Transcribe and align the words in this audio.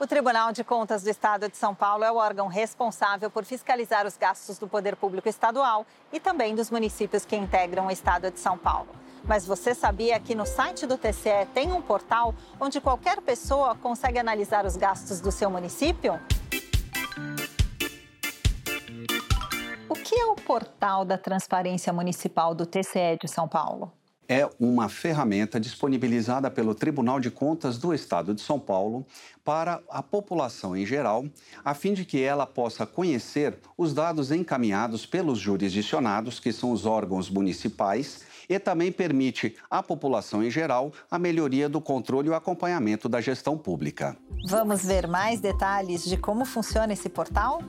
O 0.00 0.06
Tribunal 0.06 0.50
de 0.50 0.64
Contas 0.64 1.02
do 1.02 1.10
Estado 1.10 1.46
de 1.46 1.58
São 1.58 1.74
Paulo 1.74 2.02
é 2.02 2.10
o 2.10 2.16
órgão 2.16 2.46
responsável 2.46 3.30
por 3.30 3.44
fiscalizar 3.44 4.06
os 4.06 4.16
gastos 4.16 4.56
do 4.56 4.66
poder 4.66 4.96
público 4.96 5.28
estadual 5.28 5.84
e 6.10 6.18
também 6.18 6.54
dos 6.54 6.70
municípios 6.70 7.26
que 7.26 7.36
integram 7.36 7.86
o 7.86 7.90
Estado 7.90 8.30
de 8.30 8.40
São 8.40 8.56
Paulo. 8.56 8.88
Mas 9.24 9.46
você 9.46 9.74
sabia 9.74 10.18
que 10.18 10.34
no 10.34 10.46
site 10.46 10.86
do 10.86 10.96
TCE 10.96 11.44
tem 11.52 11.70
um 11.70 11.82
portal 11.82 12.34
onde 12.58 12.80
qualquer 12.80 13.20
pessoa 13.20 13.74
consegue 13.74 14.18
analisar 14.18 14.64
os 14.64 14.74
gastos 14.74 15.20
do 15.20 15.30
seu 15.30 15.50
município? 15.50 16.18
O 19.86 19.94
que 19.94 20.14
é 20.14 20.24
o 20.24 20.34
portal 20.34 21.04
da 21.04 21.18
Transparência 21.18 21.92
Municipal 21.92 22.54
do 22.54 22.64
TCE 22.64 23.18
de 23.20 23.28
São 23.28 23.46
Paulo? 23.46 23.99
É 24.30 24.48
uma 24.60 24.88
ferramenta 24.88 25.58
disponibilizada 25.58 26.48
pelo 26.48 26.72
Tribunal 26.72 27.18
de 27.18 27.32
Contas 27.32 27.76
do 27.76 27.92
Estado 27.92 28.32
de 28.32 28.40
São 28.40 28.60
Paulo 28.60 29.04
para 29.44 29.82
a 29.90 30.04
população 30.04 30.76
em 30.76 30.86
geral, 30.86 31.24
a 31.64 31.74
fim 31.74 31.92
de 31.92 32.04
que 32.04 32.22
ela 32.22 32.46
possa 32.46 32.86
conhecer 32.86 33.58
os 33.76 33.92
dados 33.92 34.30
encaminhados 34.30 35.04
pelos 35.04 35.36
jurisdicionados, 35.36 36.38
que 36.38 36.52
são 36.52 36.70
os 36.70 36.86
órgãos 36.86 37.28
municipais, 37.28 38.20
e 38.48 38.56
também 38.60 38.92
permite 38.92 39.56
à 39.68 39.82
população 39.82 40.44
em 40.44 40.50
geral 40.50 40.92
a 41.10 41.18
melhoria 41.18 41.68
do 41.68 41.80
controle 41.80 42.28
e 42.28 42.30
o 42.30 42.34
acompanhamento 42.34 43.08
da 43.08 43.20
gestão 43.20 43.58
pública. 43.58 44.16
Vamos 44.46 44.84
ver 44.84 45.08
mais 45.08 45.40
detalhes 45.40 46.04
de 46.04 46.16
como 46.16 46.44
funciona 46.44 46.92
esse 46.92 47.08
portal? 47.08 47.60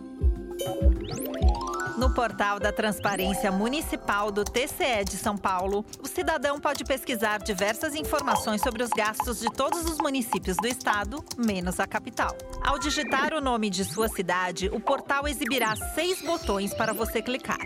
No 2.02 2.10
portal 2.10 2.60
da 2.60 2.72
Transparência 2.72 3.52
Municipal 3.52 4.32
do 4.32 4.44
TCE 4.44 5.06
de 5.08 5.18
São 5.18 5.38
Paulo, 5.38 5.86
o 6.02 6.08
cidadão 6.08 6.60
pode 6.60 6.84
pesquisar 6.84 7.38
diversas 7.38 7.94
informações 7.94 8.60
sobre 8.60 8.82
os 8.82 8.90
gastos 8.90 9.40
de 9.40 9.46
todos 9.54 9.86
os 9.86 10.00
municípios 10.00 10.58
do 10.58 10.68
estado, 10.68 11.24
menos 11.38 11.80
a 11.80 11.86
capital. 11.86 12.36
Ao 12.64 12.80
digitar 12.80 13.36
o 13.36 13.40
nome 13.40 13.70
de 13.70 13.86
sua 13.86 14.08
cidade, 14.08 14.68
o 14.74 14.80
portal 14.80 15.28
exibirá 15.28 15.76
seis 15.94 16.20
botões 16.24 16.74
para 16.74 16.92
você 16.92 17.22
clicar. 17.22 17.60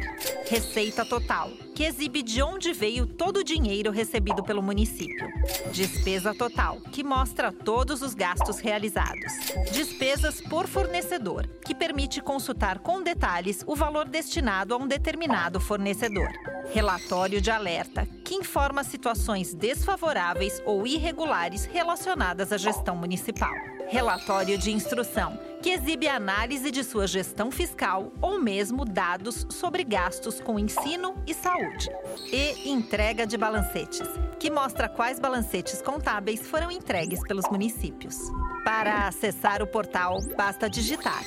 Receita 0.50 1.06
total, 1.06 1.50
que 1.74 1.86
exibe 1.86 2.22
de 2.22 2.42
onde 2.42 2.74
veio 2.74 3.06
todo 3.06 3.38
o 3.38 3.44
dinheiro 3.44 3.90
recebido 3.90 4.44
pelo 4.44 4.62
município. 4.62 5.28
Despesa 5.72 6.34
total, 6.34 6.82
que 6.92 7.04
mostra 7.04 7.54
todos 7.54 8.02
os 8.02 8.14
gastos 8.14 8.60
realizados. 8.60 9.32
Despesas 9.72 10.42
por 10.42 10.68
fornecedor, 10.68 11.48
que 11.66 11.74
permite 11.74 12.22
consultar 12.22 12.80
com 12.80 13.02
detalhes 13.02 13.64
o 13.66 13.76
valor 13.76 14.08
destinado 14.26 14.74
a 14.74 14.78
um 14.78 14.88
determinado 14.88 15.60
fornecedor. 15.60 16.30
Relatório 16.74 17.40
de 17.40 17.52
alerta, 17.52 18.08
que 18.24 18.34
informa 18.34 18.84
situações 18.84 19.54
desfavoráveis 19.54 20.62
ou 20.66 20.86
irregulares 20.88 21.66
relacionadas 21.66 22.52
à 22.52 22.58
gestão 22.58 22.96
municipal. 22.96 23.54
Relatório 23.88 24.58
de 24.58 24.72
instrução, 24.72 25.40
que 25.62 25.70
exibe 25.70 26.08
análise 26.08 26.72
de 26.72 26.84
sua 26.84 27.06
gestão 27.06 27.52
fiscal 27.52 28.12
ou 28.20 28.42
mesmo 28.42 28.84
dados 28.84 29.46
sobre 29.52 29.84
gastos 29.84 30.42
com 30.42 30.58
ensino 30.58 31.16
e 31.28 31.34
saúde. 31.36 31.88
E 32.32 32.68
entrega 32.68 33.28
de 33.28 33.38
balancetes, 33.38 34.10
que 34.40 34.50
mostra 34.50 34.90
quais 34.90 35.20
balancetes 35.20 35.84
contábeis 35.84 36.42
foram 36.48 36.72
entregues 36.72 37.20
pelos 37.28 37.48
municípios. 37.52 38.18
Para 38.64 39.08
acessar 39.08 39.62
o 39.62 39.68
portal, 39.68 40.18
basta 40.36 40.68
digitar 40.68 41.24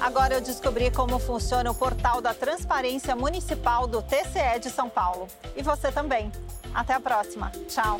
Agora 0.00 0.34
eu 0.34 0.40
descobri 0.40 0.90
como 0.90 1.18
funciona 1.18 1.70
o 1.70 1.74
portal 1.74 2.22
da 2.22 2.32
Transparência 2.32 3.14
Municipal 3.14 3.86
do 3.86 4.00
TCE 4.02 4.58
de 4.60 4.70
São 4.70 4.88
Paulo. 4.88 5.28
E 5.54 5.62
você 5.62 5.92
também. 5.92 6.32
Até 6.74 6.94
a 6.94 7.00
próxima. 7.00 7.52
Tchau. 7.68 7.98